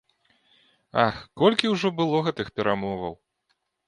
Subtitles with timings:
[1.07, 3.13] Ах, колькі ўжо было гэтых перамоваў!